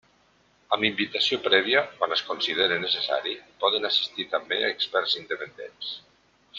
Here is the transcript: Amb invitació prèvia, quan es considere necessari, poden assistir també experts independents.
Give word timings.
Amb 0.77 0.85
invitació 0.87 1.37
prèvia, 1.47 1.83
quan 1.99 2.15
es 2.17 2.25
considere 2.31 2.79
necessari, 2.87 3.37
poden 3.67 3.87
assistir 3.93 4.29
també 4.35 4.63
experts 4.75 5.19
independents. 5.25 5.97